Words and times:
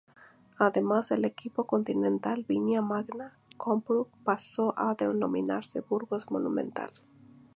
Además, 0.57 1.11
el 1.11 1.25
equipo 1.25 1.67
Continental 1.67 2.43
Viña 2.47 2.81
Magna-Copru 2.81 4.07
pasó 4.23 4.73
a 4.75 4.95
denominarse 4.95 5.81
Burgos 5.81 6.31
Monumental. 6.31 6.89